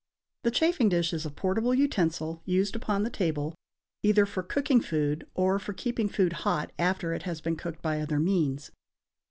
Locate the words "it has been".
7.13-7.55